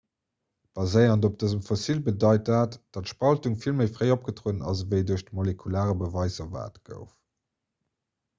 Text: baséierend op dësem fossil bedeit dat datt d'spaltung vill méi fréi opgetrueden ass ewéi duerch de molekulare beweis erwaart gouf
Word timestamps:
baséierend 0.77 1.25
op 1.27 1.35
dësem 1.43 1.59
fossil 1.67 1.99
bedeit 2.07 2.47
dat 2.49 2.77
datt 2.97 3.09
d'spaltung 3.09 3.59
vill 3.67 3.77
méi 3.83 3.87
fréi 3.99 4.09
opgetrueden 4.17 4.65
ass 4.73 4.83
ewéi 4.87 5.03
duerch 5.11 5.27
de 5.29 5.37
molekulare 5.43 5.97
beweis 6.03 6.41
erwaart 6.47 6.83
gouf 6.91 7.15